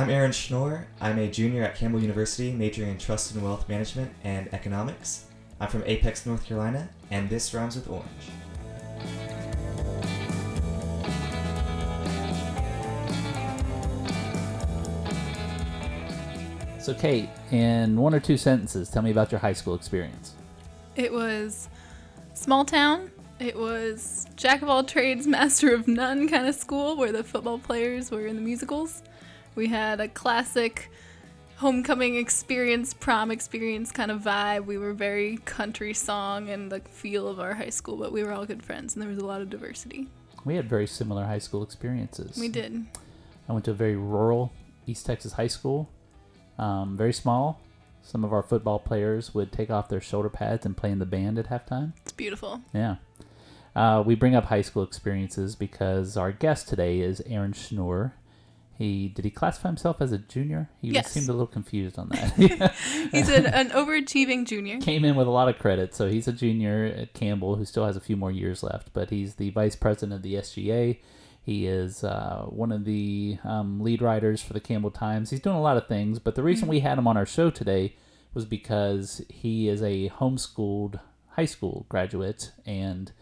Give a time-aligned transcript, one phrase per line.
[0.00, 0.86] I'm Aaron Schnorr.
[0.98, 5.26] I'm a junior at Campbell University, majoring in Trust and Wealth Management and Economics.
[5.60, 8.08] I'm from Apex, North Carolina, and this rhymes with orange.
[16.78, 20.32] So, Kate, in one or two sentences, tell me about your high school experience.
[20.96, 21.68] It was
[22.32, 23.10] small town.
[23.38, 27.58] It was jack of all trades, master of none kind of school where the football
[27.58, 29.02] players were in the musicals.
[29.60, 30.90] We had a classic
[31.56, 34.64] homecoming experience, prom experience kind of vibe.
[34.64, 38.32] We were very country song and the feel of our high school, but we were
[38.32, 40.08] all good friends and there was a lot of diversity.
[40.46, 42.38] We had very similar high school experiences.
[42.38, 42.86] We did.
[43.50, 44.50] I went to a very rural
[44.86, 45.90] East Texas high school,
[46.58, 47.60] um, very small.
[48.00, 51.04] Some of our football players would take off their shoulder pads and play in the
[51.04, 51.92] band at halftime.
[52.00, 52.62] It's beautiful.
[52.72, 52.96] Yeah.
[53.76, 58.14] Uh, we bring up high school experiences because our guest today is Aaron Schnorr.
[58.80, 60.70] He did he classify himself as a junior?
[60.80, 61.10] He Yes.
[61.12, 62.32] seemed a little confused on that.
[63.12, 64.78] He's an, an overachieving junior.
[64.80, 67.84] Came in with a lot of credit, so he's a junior at Campbell who still
[67.84, 68.94] has a few more years left.
[68.94, 70.98] But he's the vice president of the SGA.
[71.42, 75.28] He is uh, one of the um, lead writers for the Campbell Times.
[75.28, 77.50] He's doing a lot of things, but the reason we had him on our show
[77.50, 77.96] today
[78.32, 81.00] was because he is a homeschooled
[81.36, 83.12] high school graduate, and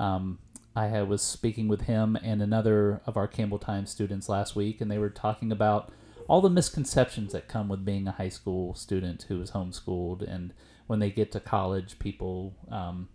[0.00, 0.40] um,
[0.76, 4.80] I had, was speaking with him and another of our Campbell Times students last week,
[4.80, 5.90] and they were talking about
[6.26, 10.52] all the misconceptions that come with being a high school student who is homeschooled, and
[10.86, 13.08] when they get to college, people um,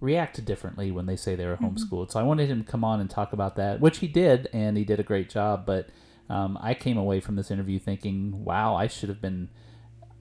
[0.00, 2.10] react differently when they say they were homeschooled.
[2.10, 4.76] So I wanted him to come on and talk about that, which he did, and
[4.76, 5.64] he did a great job.
[5.66, 5.88] But
[6.28, 9.48] um, I came away from this interview thinking, wow, I should have been.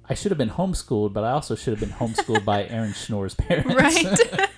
[0.07, 3.35] I should have been homeschooled, but I also should have been homeschooled by Aaron Schnorr's
[3.35, 3.73] parents.
[3.73, 4.49] Right.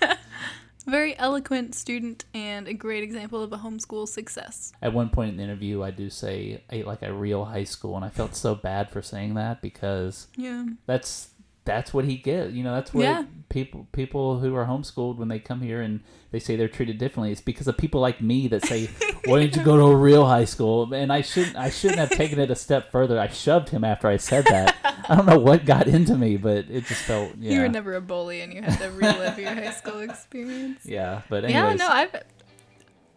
[0.85, 4.71] Very eloquent student and a great example of a homeschool success.
[4.81, 7.95] At one point in the interview, I do say a, like a real high school,
[7.95, 10.65] and I felt so bad for saying that because Yeah.
[10.85, 11.29] that's
[11.63, 12.53] that's what he gets.
[12.53, 13.23] You know, that's what Yeah.
[13.49, 16.01] people people who are homeschooled when they come here and
[16.31, 17.31] they say they're treated differently.
[17.31, 18.85] It's because of people like me that say,
[19.25, 22.11] "Why didn't you go to a real high school?" And I shouldn't I shouldn't have
[22.11, 23.19] taken it a step further.
[23.19, 24.75] I shoved him after I said that.
[25.09, 27.53] I don't know what got into me, but it just felt yeah.
[27.53, 30.81] You were never a bully and you had to relive your high school experience.
[30.85, 32.15] yeah, but Yeah, no, I've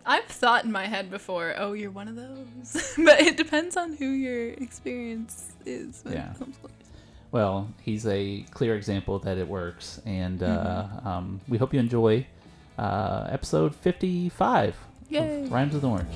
[0.06, 2.94] I've thought in my head before, oh, you're one of those.
[3.04, 6.32] but it depends on who your experience is Yeah.
[7.30, 11.08] well, he's a clear example that it works, and uh, Mm-hmm.
[11.08, 12.26] um, we hope you enjoy
[12.78, 14.70] uh, episode fifty-five.
[14.70, 15.46] of Yay.
[15.48, 16.14] Rhymes with Orange.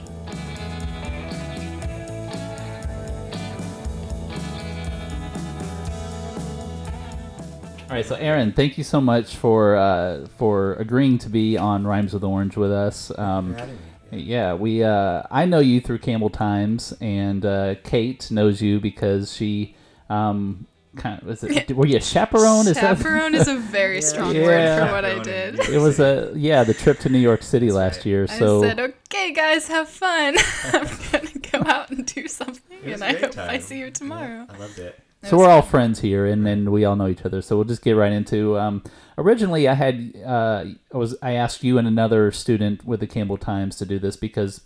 [7.92, 11.86] All right, so Aaron, thank you so much for uh, for agreeing to be on
[11.86, 13.12] Rhymes with Orange with us.
[13.18, 13.78] Um, For having
[14.12, 14.20] me.
[14.22, 19.34] yeah, we uh, I know you through Campbell Times, and uh, Kate knows you because
[19.34, 19.76] she
[20.08, 20.66] um,
[20.96, 22.66] kind of was it, were you a chaperone?
[22.66, 24.42] Is that- Chaperone is a very strong Yeah.
[24.42, 25.60] word for what I did.
[25.60, 28.06] it was a yeah the trip to New York City That's last right.
[28.06, 28.26] year.
[28.26, 30.36] So I said, okay, guys, have fun.
[30.72, 33.90] I'm going to go out and do something, and I great hope I see you
[33.90, 34.46] tomorrow.
[34.48, 34.98] Yeah, I loved it.
[35.24, 37.42] So we're all friends here, and, and we all know each other.
[37.42, 38.58] So we'll just get right into.
[38.58, 38.82] Um,
[39.16, 43.38] originally, I had uh, I was I asked you and another student with the Campbell
[43.38, 44.62] Times to do this because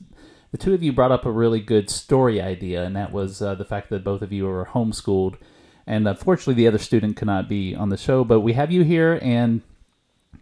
[0.53, 3.55] the two of you brought up a really good story idea, and that was uh,
[3.55, 5.37] the fact that both of you were homeschooled.
[5.87, 8.83] And unfortunately, the other student could not be on the show, but we have you
[8.83, 9.61] here, and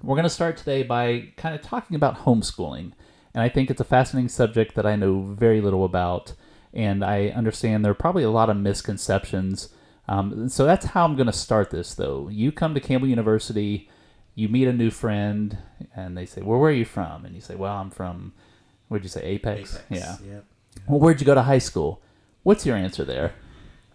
[0.02, 2.92] we're going to start today by kind of talking about homeschooling.
[3.34, 6.34] And I think it's a fascinating subject that I know very little about.
[6.72, 9.70] And I understand there are probably a lot of misconceptions.
[10.08, 12.28] Um, so that's how I'm going to start this, though.
[12.28, 13.88] You come to Campbell University,
[14.34, 15.58] you meet a new friend,
[15.94, 17.24] and they say, Well, where are you from?
[17.24, 18.32] And you say, Well, I'm from,
[18.88, 19.76] what'd you say, Apex?
[19.76, 19.84] Apex.
[19.90, 20.16] Yeah.
[20.26, 20.44] Yep.
[20.88, 22.02] Well, where'd you go to high school?
[22.42, 23.32] What's your answer there?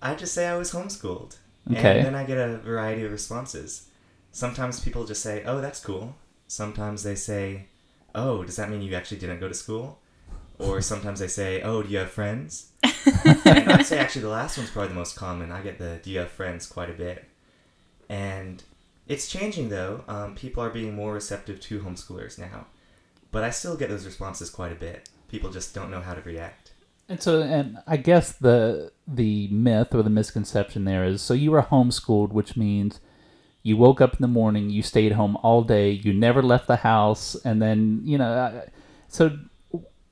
[0.01, 1.37] I just say I was homeschooled.
[1.69, 1.97] Okay.
[1.97, 3.89] And then I get a variety of responses.
[4.31, 6.15] Sometimes people just say, oh, that's cool.
[6.47, 7.67] Sometimes they say,
[8.15, 9.99] oh, does that mean you actually didn't go to school?
[10.59, 12.71] Or sometimes they say, oh, do you have friends?
[12.83, 15.51] and I'd say actually the last one's probably the most common.
[15.51, 17.25] I get the do you have friends quite a bit.
[18.09, 18.61] And
[19.07, 20.03] it's changing though.
[20.07, 22.67] Um, people are being more receptive to homeschoolers now.
[23.31, 25.09] But I still get those responses quite a bit.
[25.29, 26.73] People just don't know how to react.
[27.07, 31.51] And so, and I guess the the myth or the misconception there is so you
[31.51, 32.99] were homeschooled, which means
[33.63, 36.77] you woke up in the morning, you stayed home all day, you never left the
[36.77, 38.31] house, and then you know.
[38.31, 38.61] uh,
[39.07, 39.39] So,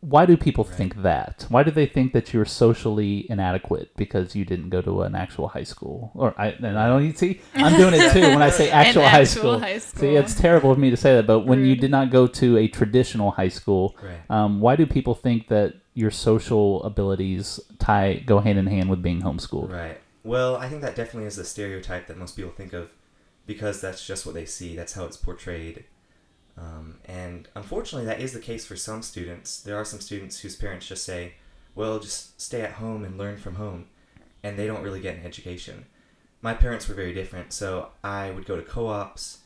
[0.01, 1.45] why do people think that?
[1.49, 5.47] Why do they think that you're socially inadequate because you didn't go to an actual
[5.47, 6.11] high school?
[6.13, 9.21] Or I and I don't see I'm doing it too when I say actual, high,
[9.21, 9.59] actual school.
[9.59, 12.27] high See, it's terrible of me to say that, but when you did not go
[12.27, 14.19] to a traditional high school, Right.
[14.29, 19.01] um, why do people think that your social abilities tie go hand in hand with
[19.01, 19.71] being homeschooled?
[19.71, 20.00] Right.
[20.23, 22.91] Well, I think that definitely is the stereotype that most people think of
[23.47, 24.75] because that's just what they see.
[24.75, 25.85] That's how it's portrayed.
[26.57, 29.62] Um, and unfortunately, that is the case for some students.
[29.62, 31.33] There are some students whose parents just say,
[31.75, 33.88] well, just stay at home and learn from home.
[34.44, 35.86] And they don't really get an education.
[36.42, 39.39] My parents were very different, so I would go to co ops,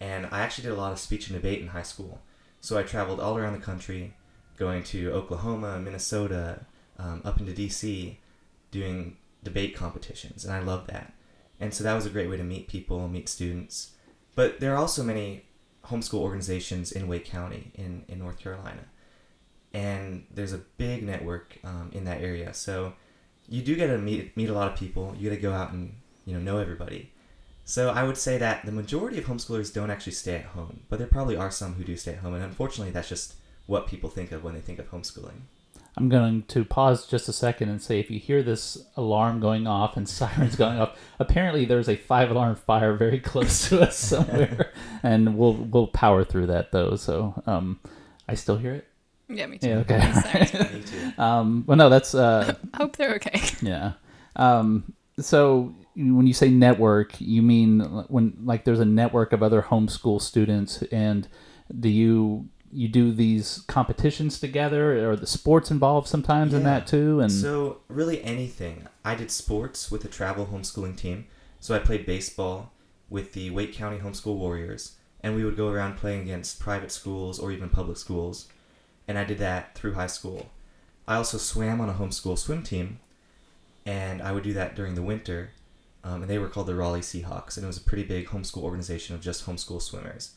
[0.00, 2.20] and I actually did a lot of speech and debate in high school.
[2.60, 4.14] So I traveled all around the country,
[4.56, 6.66] going to Oklahoma, Minnesota,
[6.98, 8.16] um, up into DC,
[8.70, 11.12] doing debate competitions, and I loved that.
[11.58, 13.92] And so that was a great way to meet people, meet students.
[14.34, 15.44] But there are also many
[15.86, 18.84] homeschool organizations in Wake County in, in North Carolina.
[19.72, 22.52] And there's a big network um, in that area.
[22.54, 22.94] So
[23.48, 25.14] you do get to meet, meet a lot of people.
[25.16, 25.94] You get to go out and
[26.24, 27.12] you know know everybody.
[27.64, 30.98] So I would say that the majority of homeschoolers don't actually stay at home, but
[30.98, 33.34] there probably are some who do stay at home, and unfortunately, that's just
[33.66, 35.42] what people think of when they think of homeschooling.
[35.96, 39.66] I'm going to pause just a second and say if you hear this alarm going
[39.66, 43.96] off and sirens going off, apparently there's a five alarm fire very close to us
[43.96, 44.72] somewhere,
[45.02, 46.96] and we'll we'll power through that though.
[46.96, 47.80] So um,
[48.28, 48.86] I still hear it.
[49.28, 49.68] Yeah, me too.
[49.68, 50.74] Yeah, okay.
[50.74, 51.12] Me too.
[51.22, 53.40] Um, well, no, that's uh, Hope they're okay.
[53.62, 53.92] yeah.
[54.34, 59.62] Um, so when you say network, you mean when like there's a network of other
[59.62, 61.28] homeschool students, and
[61.78, 67.20] do you you do these competitions together, or the sports involved sometimes in that too?
[67.20, 68.86] And So really anything.
[69.04, 71.26] I did sports with a travel homeschooling team.
[71.58, 72.72] So I played baseball
[73.08, 77.38] with the Wake County Homeschool Warriors, and we would go around playing against private schools
[77.38, 78.48] or even public schools.
[79.06, 80.50] And I did that through high school.
[81.08, 83.00] I also swam on a homeschool swim team,
[83.84, 85.50] and I would do that during the winter.
[86.02, 88.62] Um, and they were called the Raleigh Seahawks, and it was a pretty big homeschool
[88.62, 90.30] organization of just homeschool swimmers.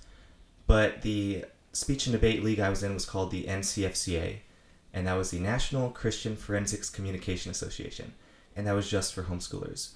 [0.68, 4.38] But the speech and debate league I was in was called the NCFCA,
[4.94, 8.14] and that was the National Christian Forensics Communication Association,
[8.56, 9.94] and that was just for homeschoolers.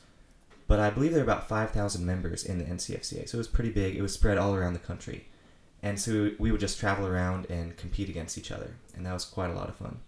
[0.67, 3.69] But I believe there were about 5,000 members in the NCFCA, so it was pretty
[3.71, 3.95] big.
[3.95, 5.27] It was spread all around the country.
[5.81, 9.23] And so we would just travel around and compete against each other, and that was
[9.23, 9.99] quite a lot of fun.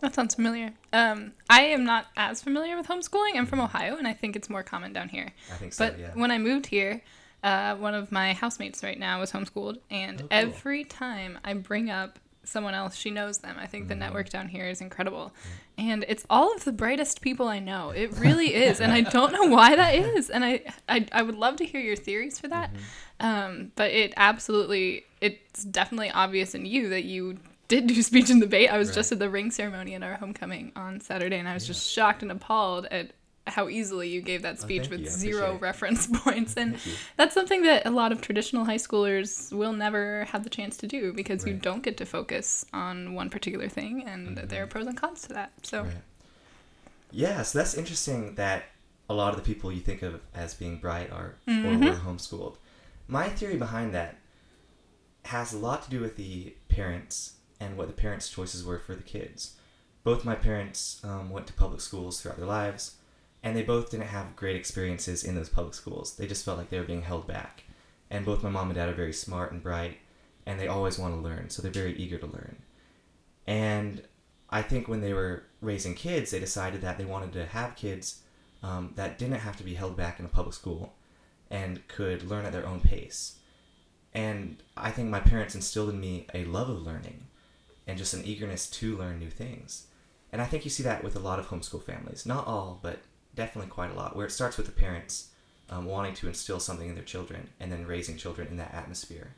[0.00, 0.74] That sounds familiar.
[0.92, 3.34] Um, I am not as familiar with homeschooling.
[3.34, 5.32] I'm from Ohio, and I think it's more common down here.
[5.50, 6.10] I think so, But yeah.
[6.14, 7.02] when I moved here,
[7.42, 10.28] uh, one of my housemates right now was homeschooled, and Oh, cool.
[10.30, 13.56] every time I bring up someone else, she knows them.
[13.58, 13.88] I think Mm-hmm.
[13.90, 15.32] the network down here is incredible,
[15.76, 17.90] and it's all of the brightest people I know.
[17.90, 20.30] It really is, and I don't know why that is.
[20.30, 22.72] And I, I, I would love to hear your theories for that.
[22.72, 23.26] Mm-hmm.
[23.26, 28.40] Um, but it absolutely, it's definitely obvious in you that you did do speech and
[28.40, 28.72] debate.
[28.72, 28.94] I was Right.
[28.94, 32.22] just at the ring ceremony in our homecoming on Saturday, and I was just shocked
[32.22, 33.10] and appalled at
[33.50, 35.08] how easily you gave that speech Oh, with you.
[35.10, 36.56] Zero reference points.
[36.56, 36.76] And
[37.16, 40.86] that's something that a lot of traditional high schoolers will never have the chance to
[40.86, 44.86] do because you don't get to focus on one particular thing, and there are pros
[44.86, 45.52] and cons to that.
[45.62, 45.92] So, Right.
[47.10, 48.64] Yeah, so that's interesting that
[49.08, 51.64] a lot of the people you think of as being bright are Mhm.
[51.64, 52.56] or were homeschooled.
[53.06, 54.16] My theory behind that
[55.24, 58.94] has a lot to do with the parents and what the parents' choices were for
[58.94, 59.54] the kids.
[60.04, 62.96] Both my parents um, went to public schools throughout their lives,
[63.42, 66.16] and they both didn't have great experiences in those public schools.
[66.16, 67.64] They just felt like they were being held back.
[68.10, 69.98] And both my mom and dad are very smart and bright,
[70.46, 72.56] and they always want to learn, so they're very eager to learn.
[73.46, 74.02] And
[74.50, 78.22] I think when they were raising kids, they decided that they wanted to have kids
[78.62, 80.94] um, that didn't have to be held back in a public school
[81.50, 83.38] and could learn at their own pace.
[84.14, 87.26] And I think my parents instilled in me a love of learning
[87.86, 89.86] and just an eagerness to learn new things.
[90.32, 92.26] And I think you see that with a lot of homeschool families.
[92.26, 93.00] Not all, but
[93.38, 95.28] definitely quite a lot, where it starts with the parents
[95.70, 99.28] um, wanting to instill something in their children and then raising children in that atmosphere.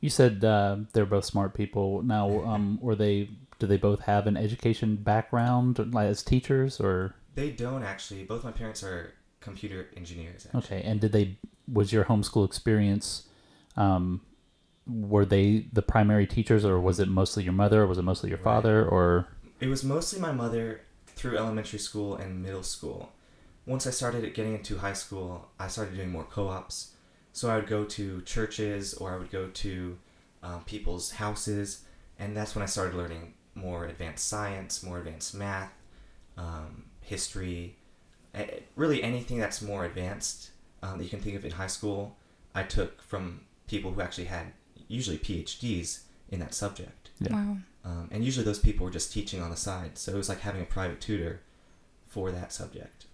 [0.00, 2.02] you said uh, they're both smart people.
[2.02, 3.30] Now, um, were they?
[3.60, 8.24] Do they both have an education background, like as teachers, or They don't actually.
[8.24, 10.46] Both my parents are computer engineers.
[10.46, 10.60] Actually.
[10.78, 10.82] okay?
[10.88, 11.38] And did they?
[11.72, 13.24] Was your homeschool experience?
[13.76, 14.20] Um,
[14.86, 18.30] were they the primary teachers, or was it mostly your mother, or was it mostly
[18.30, 18.44] your Right.
[18.52, 19.28] father, or
[19.60, 20.80] It was mostly my mother
[21.16, 23.10] through elementary school and middle school.
[23.68, 26.92] Once I started getting into high school, I started doing more co ops.
[27.34, 29.98] So I would go to churches or I would go to
[30.42, 31.84] um, people's houses,
[32.18, 35.74] and that's when I started learning more advanced science, more advanced math,
[36.38, 37.76] um, history,
[38.74, 40.50] really anything that's more advanced
[40.82, 42.16] um, that you can think of in high school.
[42.54, 44.46] I took from people who actually had
[44.88, 47.10] usually PhDs in that subject.
[47.20, 47.34] Yeah.
[47.34, 47.56] wow.
[47.84, 50.40] Um, and usually those people were just teaching on the side, so it was like
[50.40, 51.42] having a private tutor
[52.06, 53.04] for that subject.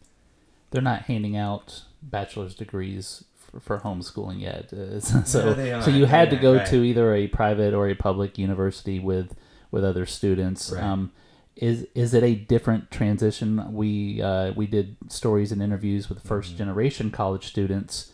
[0.75, 4.73] They're not handing out bachelor's degrees for, for homeschooling yet?
[4.73, 7.95] Uh, so, No, so you had to go aren't, to either a private or a
[7.95, 9.37] public university with
[9.71, 10.73] with other students.
[10.73, 10.83] Right.
[10.83, 11.13] Um,
[11.55, 13.73] is is it a different transition?
[13.73, 18.11] We uh, we did stories and interviews with 1st generation college students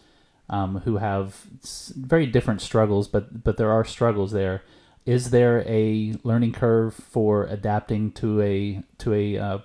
[0.50, 1.46] um, who have
[1.96, 4.62] very different struggles, but but there are struggles there.
[5.06, 9.58] Is there a learning curve for adapting to a to a uh,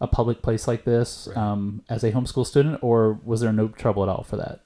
[0.00, 1.36] a public place like this Right.
[1.36, 4.60] um, as a homeschool student, or was there no trouble at all for that?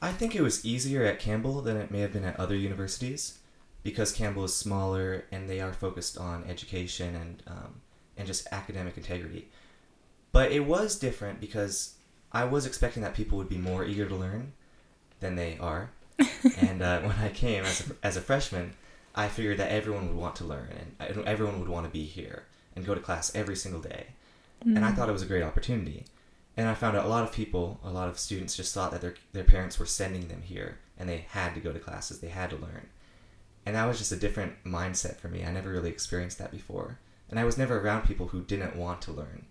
[0.00, 3.38] I think it was easier at Campbell than it may have been at other universities
[3.82, 7.80] because Campbell is smaller and they are focused on education and um,
[8.16, 9.48] and just academic integrity.
[10.32, 11.94] But it was different because
[12.32, 14.52] I was expecting that people would be more eager to learn
[15.20, 15.90] than they are.
[16.58, 18.72] and uh, when I came as a, as a freshman,
[19.14, 20.68] I figured that everyone would want to learn
[20.98, 22.44] and everyone would want to be here
[22.74, 24.06] and go to class every single day.
[24.64, 26.04] And I thought it was a great opportunity.
[26.56, 29.00] And I found out a lot of people, a lot of students just thought that
[29.00, 32.28] their, their parents were sending them here and they had to go to classes, they
[32.28, 32.88] had to learn.
[33.64, 35.44] And that was just a different mindset for me.
[35.44, 36.98] I never really experienced that before.
[37.30, 39.46] And I was never around people who didn't want to learn.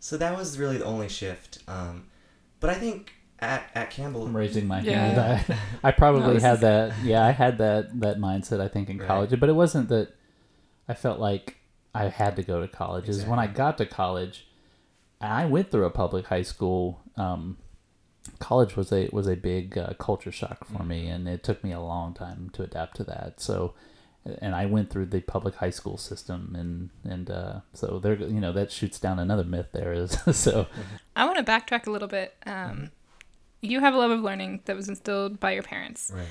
[0.00, 1.58] So that was really the only shift.
[1.68, 2.08] Um,
[2.58, 5.06] but I think at, at Campbell, I'm raising my Yeah.
[5.06, 5.18] hand.
[5.52, 6.94] I, I probably No, had that.
[7.04, 8.60] Yeah, I had that that mindset.
[8.60, 9.06] I think in Right.
[9.06, 10.14] college, but it wasn't that
[10.88, 11.58] I felt like
[11.94, 13.08] I had to go to college.
[13.08, 14.46] Is when I got to college,
[15.20, 17.00] and I went through a public high school.
[17.16, 17.58] Um,
[18.38, 21.72] college was a was a big uh, culture shock for me, and it took me
[21.72, 23.40] a long time to adapt to that.
[23.40, 23.74] So.
[24.24, 28.40] And I went through the public high school system, and and uh, so there, you
[28.40, 29.70] know, that shoots down another myth.
[29.72, 30.68] There is so
[31.16, 32.32] I want to backtrack a little bit.
[32.46, 32.92] Um,
[33.62, 36.12] You have a love of learning that was instilled by your parents.
[36.14, 36.28] right.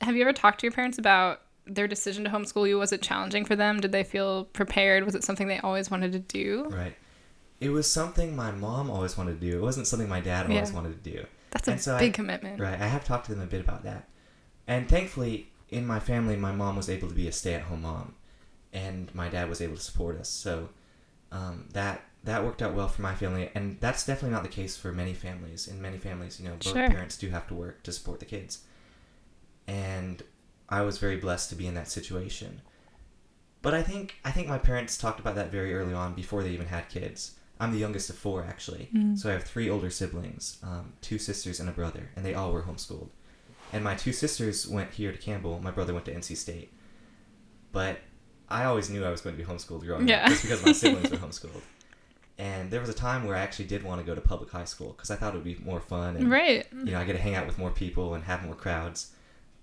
[0.00, 2.78] Have you ever talked to your parents about their decision to homeschool you?
[2.78, 3.80] Was it challenging for them?
[3.80, 5.04] Did they feel prepared?
[5.04, 6.66] Was it something they always wanted to do?
[6.70, 6.94] Right.
[7.60, 9.58] It was something my mom always wanted to do.
[9.58, 10.74] It wasn't something my dad always Yeah.
[10.74, 11.26] wanted to do.
[11.50, 12.60] That's a And so I- big commitment.
[12.60, 12.80] Right.
[12.80, 14.08] I have talked to them a bit about that.
[14.66, 18.14] And thankfully, in my family, my mom was able to be a stay-at-home mom,
[18.72, 20.28] and my dad was able to support us.
[20.28, 20.68] So
[21.32, 24.76] um, that that worked out well for my family, and that's definitely not the case
[24.76, 25.68] for many families.
[25.68, 26.88] In many families, you know, both Sure.
[26.88, 28.64] parents do have to work to support the kids.
[29.68, 30.22] And
[30.68, 32.60] I was very blessed to be in that situation.
[33.62, 36.50] But I think I think my parents talked about that very early on before they
[36.50, 37.32] even had kids.
[37.58, 39.18] I'm the youngest of four actually, Mm.
[39.18, 42.52] so I have three older siblings, um, two sisters and a brother, and they all
[42.52, 43.08] were homeschooled.
[43.72, 45.58] And my two sisters went here to Campbell.
[45.60, 46.70] My brother went to NC State.
[47.72, 47.98] But
[48.48, 50.22] I always knew I was going to be homeschooled growing Yeah.
[50.24, 51.62] up, just because my siblings were homeschooled.
[52.38, 54.66] And there was a time where I actually did want to go to public high
[54.66, 56.66] school because I thought it would be more fun and Right.
[56.72, 59.12] you know I get to hang out with more people and have more crowds.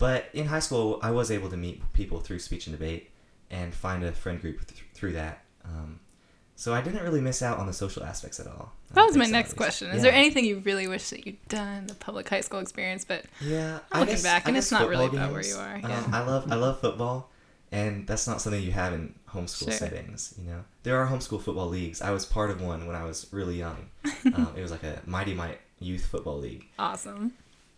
[0.03, 3.09] But in high school, I was able to meet people through speech and debate
[3.49, 5.45] and find a friend group th- through that.
[5.63, 6.01] Um,
[6.57, 8.73] so I didn't really miss out on the social aspects at all.
[8.95, 9.91] That was my so, next question.
[9.91, 10.01] Is Yeah.
[10.11, 13.05] there anything you really wish that you'd done in the public high school experience?
[13.05, 16.13] But Yeah, I'm looking back, and it's not really football about where you are, um.
[16.13, 17.29] I love I love football,
[17.71, 19.71] and that's not something you have in homeschool Sure.
[19.71, 20.35] settings.
[20.37, 22.01] You know, there are homeschool football leagues.
[22.01, 23.89] I was part of one when I was really young.
[24.35, 27.31] um, it was like a Mighty Might Youth Football League, awesome.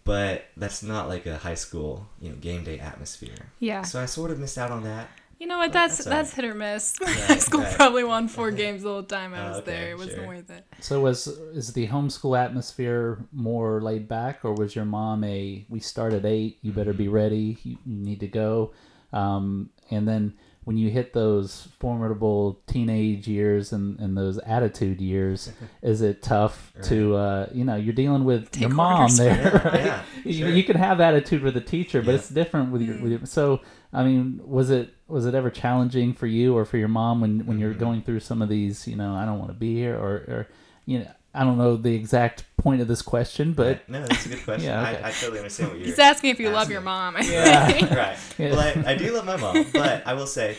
[0.06, 3.52] But that's not like a high school you know game day atmosphere.
[3.60, 3.82] Yeah.
[3.82, 5.10] So I sort of missed out on that.
[5.38, 5.74] You know what?
[5.74, 6.46] But That's that's that's, alright.
[6.46, 6.96] hit or miss.
[7.02, 7.76] Right, High school right.
[7.76, 9.92] probably won four games the whole time I Oh, was okay, there.
[9.92, 10.28] It wasn't sure.
[10.28, 10.66] worth it.
[10.80, 15.82] So was is the homeschool atmosphere more laid back, or was your mom a we
[15.82, 18.72] start at eight, you better be ready, you, you need to go,
[19.12, 20.36] um, and then
[20.66, 26.74] when you hit those formidable teenage years and, and those attitude years, is it tough
[26.84, 29.18] to uh, you know you're dealing with Take your mom orders.
[29.18, 29.86] there, Yeah, right?
[29.86, 30.50] yeah, you, sure.
[30.50, 32.18] you can have attitude with a teacher, but Yeah.
[32.18, 33.62] it's different with your, with your so.
[33.94, 37.46] I mean, was it was it ever challenging for you or for your mom when,
[37.46, 37.80] when you're Mhm.
[37.80, 38.88] going through some of these?
[38.88, 40.48] You know, I don't want to be here, or, or
[40.86, 44.30] you know, I don't know the exact point of this question, but no, that's a
[44.30, 44.66] good question.
[44.70, 45.04] Yeah, okay.
[45.04, 45.88] I, I totally understand what you're.
[45.88, 47.18] He's asking if you love your mom.
[47.22, 47.96] Yeah.
[47.96, 48.18] right.
[48.38, 48.52] Yeah.
[48.52, 50.58] Well, I, I do love my mom, but I will say,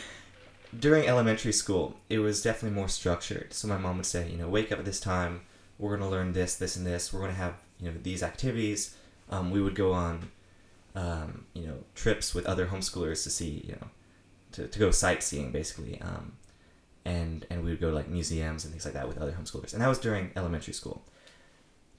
[0.79, 3.53] during elementary school, it was definitely more structured.
[3.53, 5.43] So my mom would say, you know, wake up at this time.
[5.79, 7.13] We're going to learn this, this, and this.
[7.13, 8.95] We're going to have, you know, these activities.
[9.31, 10.31] Um, we would go on,
[10.95, 13.89] um, you know, trips with other homeschoolers to see, you know,
[14.53, 16.01] to, to go sightseeing basically.
[16.01, 16.33] Um,
[17.07, 19.73] and and we would go to like museums and things like that with other homeschoolers.
[19.73, 21.03] And that was during elementary school.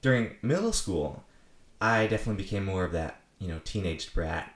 [0.01, 1.23] During middle school,
[1.81, 4.53] I definitely became more of that, you know, teenage brat.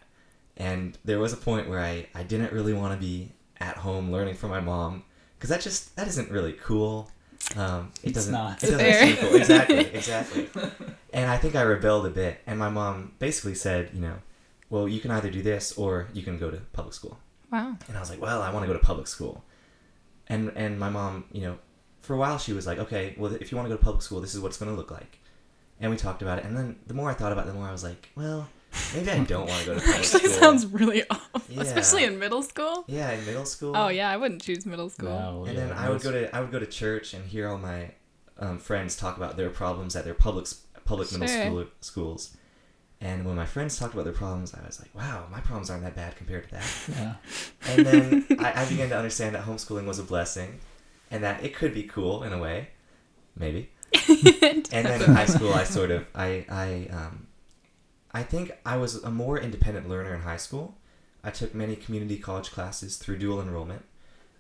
[0.58, 4.12] And there was a point where I, I didn't really want to be at home
[4.12, 5.04] learning from my mom
[5.38, 7.10] because that just that isn't really cool.
[7.56, 8.34] Um, it It's doesn't.
[8.34, 8.64] not.
[8.64, 9.36] It doesn't seem cool.
[9.36, 9.80] Exactly.
[10.00, 10.50] Exactly.
[11.14, 14.18] and I think I rebelled a bit, and my mom basically said, you know,
[14.70, 17.18] well, you can either do this or you can go to public school.
[17.52, 17.76] Wow.
[17.88, 19.44] And I was like, well, I want to go to public school.
[20.32, 21.58] And and my mom, you know,
[22.02, 24.02] for a while she was like, okay, well, if you want to go to public
[24.02, 25.20] school, this is what it's going to look like.
[25.80, 26.46] And we talked about it.
[26.46, 28.48] And then the more I thought about it, the more I was like, well,
[28.96, 30.40] maybe I don't want to go to public Actually, school.
[30.42, 31.62] sounds really awful, Yeah.
[31.64, 32.86] especially in middle school.
[32.88, 33.76] yeah, in middle school.
[33.76, 35.10] Oh yeah, I wouldn't choose middle school.
[35.10, 37.26] No, And yeah, then I would most- go to I would go to church and
[37.26, 37.92] hear all my
[38.40, 42.38] um, friends talk about their problems at their public s- public middle school schools.
[43.04, 45.84] And when my friends talked about their problems, I was like, "Wow, my problems aren't
[45.84, 47.16] that bad compared to that." Yeah.
[47.68, 50.60] And then I, I began to understand that homeschooling was a blessing,
[51.10, 52.70] and that it could be cool in a way,
[53.36, 53.72] maybe.
[54.74, 57.28] And then in high school, I sort of I I um,
[58.12, 60.78] I think I was a more independent learner in high school.
[61.24, 63.84] I took many community college classes through dual enrollment,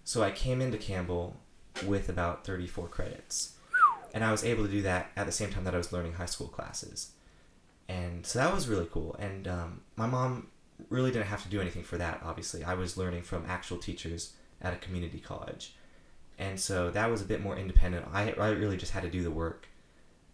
[0.03, 1.38] so I came into Campbell
[1.86, 3.56] with about thirty four credits,
[4.13, 6.13] and I was able to do that at the same time that I was learning
[6.13, 7.12] high school classes,
[7.92, 9.16] and so that was really cool.
[9.20, 10.48] And um, my mom
[10.90, 12.22] really didn't have to do anything for that.
[12.24, 15.76] Obviously, I was learning from actual teachers at a community college,
[16.40, 18.06] and so that was a bit more independent.
[18.14, 19.68] I I really just had to do the work.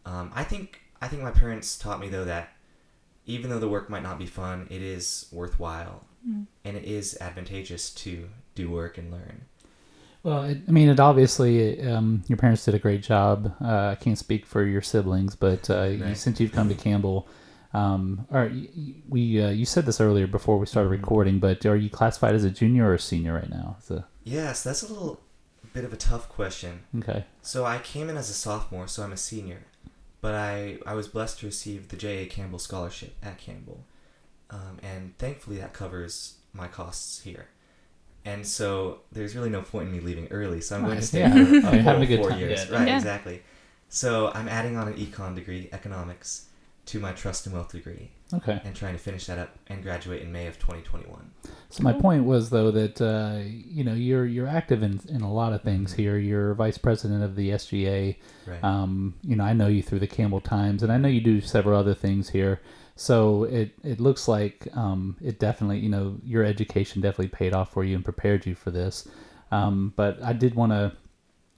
[0.06, 2.50] Um, I think I think my parents taught me though that
[3.26, 6.06] even though the work might not be fun, it is worthwhile,
[6.64, 9.46] and it is advantageous to do work and learn.
[10.24, 13.54] Well, it, I mean, it obviously um, your parents did a great job.
[13.62, 17.28] Uh, I can't speak for your siblings, but uh, you, since you've come to Campbell,
[17.74, 21.02] um, or y- y- we uh, you said this earlier before we started Mm-hmm.
[21.02, 23.78] recording, but are you classified as a junior or a senior right now?
[23.82, 25.20] So, Yes, that's a little
[25.74, 26.84] bit of a tough question.
[27.00, 29.64] okay, So I came in as a sophomore, so I'm a senior,
[30.22, 32.26] but I I was blessed to receive the J.A.
[32.28, 33.84] Campbell Scholarship at Campbell,
[34.50, 37.48] um, and thankfully that covers my costs here.
[38.26, 41.20] And so there's really no point in me leaving early, so I'm going to stay
[41.20, 41.32] yeah.
[41.34, 42.40] for You're a full a good four time.
[42.40, 42.66] years.
[42.70, 42.76] Yeah.
[42.78, 42.98] Right, Yeah.
[42.98, 43.42] exactly.
[43.88, 46.47] So I'm adding on an econ degree, economics,
[46.88, 48.62] to my trust and wealth degree, okay.
[48.64, 51.32] and trying to finish that up and graduate in May of 2021.
[51.70, 55.32] So my point was though that uh, you know you're you're active in in a
[55.32, 56.18] lot of things here.
[56.18, 58.16] You're vice president of the SGA.
[58.46, 58.64] Right.
[58.64, 61.42] Um, you know, I know you through the Campbell Times, and I know you do
[61.42, 62.62] several other things here.
[62.96, 67.72] So it it looks like um, it definitely, you know, your education definitely paid off
[67.72, 69.08] for you and prepared you for this.
[69.52, 70.94] Um, but I did want to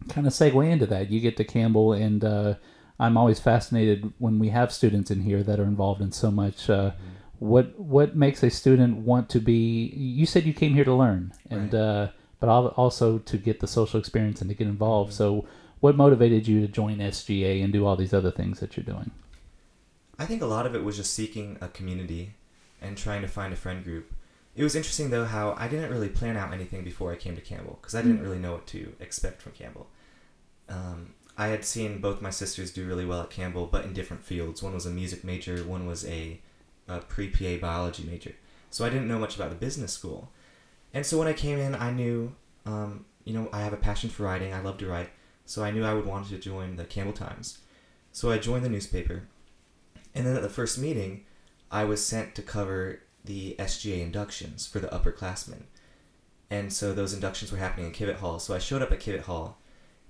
[0.09, 1.09] kind of segue into that.
[1.09, 2.55] You get to Campbell, and uh,
[2.99, 6.69] I'm always fascinated when we have students in here that are involved in so much.
[6.69, 6.91] Uh,
[7.39, 9.87] what what makes a student want to be?
[9.95, 11.79] You said you came here to learn, and Right.
[11.79, 12.07] uh,
[12.39, 15.13] but also to get the social experience and to get involved.
[15.13, 15.45] So,
[15.79, 19.11] what motivated you to join SGA and do all these other things that you're doing?
[20.17, 22.33] I think a lot of it was just seeking a community
[22.81, 24.11] and trying to find a friend group.
[24.55, 27.41] It was interesting though how I didn't really plan out anything before I came to
[27.41, 29.87] Campbell because I didn't really know what to expect from Campbell.
[30.67, 34.25] Um, I had seen both my sisters do really well at Campbell, but in different
[34.25, 34.61] fields.
[34.61, 36.41] One was a music major, one was a,
[36.89, 38.35] a pre PA biology major.
[38.69, 40.29] So I didn't know much about the business school.
[40.93, 44.09] And so when I came in, I knew, um, you know, I have a passion
[44.09, 44.53] for writing.
[44.53, 45.11] I love to write.
[45.45, 47.59] So I knew I would want to join the Campbell Times.
[48.11, 49.23] So I joined the newspaper.
[50.13, 51.23] And then at the first meeting,
[51.71, 55.63] I was sent to cover the SGA inductions for the upperclassmen.
[56.49, 58.39] And so those inductions were happening in Kivett Hall.
[58.39, 59.57] So I showed up at Kivett Hall,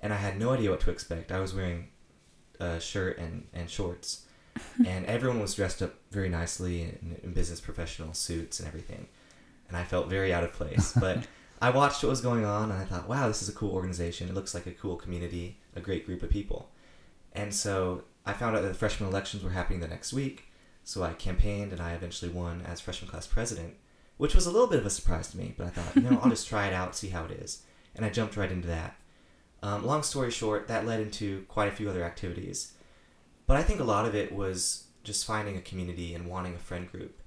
[0.01, 1.31] and I had no idea what to expect.
[1.31, 1.89] I was wearing
[2.59, 4.25] a shirt and, and shorts,
[4.85, 9.07] and everyone was dressed up very nicely in, in business professional suits and everything.
[9.67, 10.93] And I felt very out of place.
[10.99, 11.27] But
[11.61, 14.29] I watched what was going on, and I thought, wow, this is a cool organization.
[14.29, 16.69] It looks like a cool community, a great group of people.
[17.33, 20.45] And so I found out that the freshman elections were happening the next week.
[20.83, 23.75] So I campaigned and I eventually won as freshman class president,
[24.17, 26.19] which was a little bit of a surprise to me, but I thought, you know,
[26.21, 27.63] I'll just try it out, see how it is.
[27.95, 28.95] And I jumped right into that.
[29.61, 32.73] Um, long story short, that led into quite a few other activities.
[33.45, 36.59] But I think a lot of it was just finding a community and wanting a
[36.59, 37.19] friend group.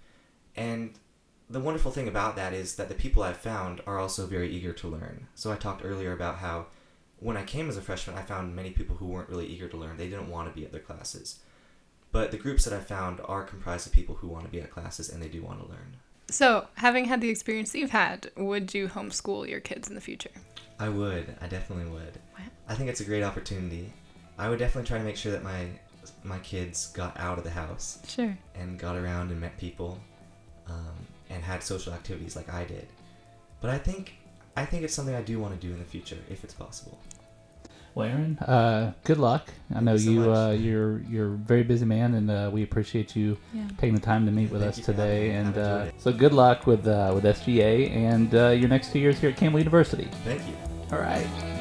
[0.56, 0.98] And
[1.50, 4.72] the wonderful thing about that is that the people I've found are also very eager
[4.72, 5.26] to learn.
[5.34, 6.66] So I talked earlier about how
[7.18, 9.76] when I came as a freshman, I found many people who weren't really eager to
[9.76, 9.96] learn.
[9.96, 11.40] They didn't want to be at their classes.
[12.10, 14.70] But the groups that I found are comprised of people who want to be at
[14.70, 15.96] classes and they do want to learn.
[16.32, 20.00] So, having had the experience that you've had, would you homeschool your kids in the
[20.00, 20.30] future?
[20.78, 21.36] I would.
[21.42, 22.18] I definitely would.
[22.38, 22.44] Wow.
[22.68, 23.92] I think it's a great opportunity.
[24.38, 25.66] I would definitely try to make sure that my
[26.24, 28.36] my kids got out of the house Sure.
[28.54, 29.98] and got around and met people,
[30.68, 32.88] um, and had social activities like I did.
[33.60, 34.14] But I think
[34.56, 36.98] I think it's something I do want to do in the future if it's possible.
[37.94, 39.48] Well, Aaron, uh, good luck.
[39.74, 42.62] I know you so you uh, you're you're a very busy man, and uh, we
[42.62, 43.64] appreciate you Yeah.
[43.76, 45.28] taking the time to meet with Thank us today.
[45.28, 45.46] having.
[45.48, 49.18] And uh, so, good luck with uh, with SGA and uh, your next two years
[49.18, 50.08] here at Campbell University.
[50.24, 50.54] Thank you.
[50.90, 51.51] All right.